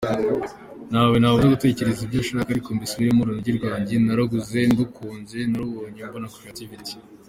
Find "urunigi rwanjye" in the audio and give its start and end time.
3.21-3.95